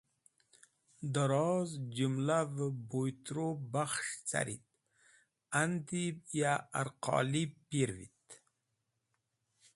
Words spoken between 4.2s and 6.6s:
carit andib ya